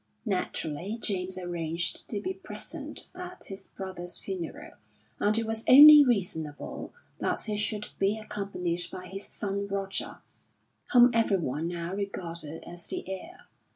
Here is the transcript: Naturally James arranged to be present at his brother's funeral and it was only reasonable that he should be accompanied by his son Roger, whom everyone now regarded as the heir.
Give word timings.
Naturally 0.25 0.97
James 0.99 1.37
arranged 1.37 2.09
to 2.09 2.19
be 2.19 2.33
present 2.33 3.05
at 3.13 3.43
his 3.43 3.67
brother's 3.67 4.17
funeral 4.17 4.71
and 5.19 5.37
it 5.37 5.45
was 5.45 5.63
only 5.69 6.03
reasonable 6.03 6.91
that 7.19 7.41
he 7.43 7.55
should 7.55 7.89
be 7.99 8.17
accompanied 8.17 8.81
by 8.91 9.05
his 9.05 9.25
son 9.27 9.67
Roger, 9.67 10.23
whom 10.91 11.11
everyone 11.13 11.67
now 11.67 11.93
regarded 11.93 12.63
as 12.63 12.87
the 12.87 13.07
heir. 13.07 13.45